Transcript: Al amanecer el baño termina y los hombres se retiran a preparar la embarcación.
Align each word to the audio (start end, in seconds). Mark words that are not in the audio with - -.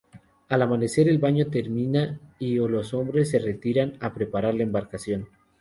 Al 0.49 0.63
amanecer 0.63 1.07
el 1.07 1.19
baño 1.19 1.45
termina 1.51 2.19
y 2.39 2.55
los 2.55 2.95
hombres 2.95 3.29
se 3.29 3.37
retiran 3.37 3.97
a 3.99 4.11
preparar 4.15 4.55
la 4.55 4.63
embarcación. 4.63 5.27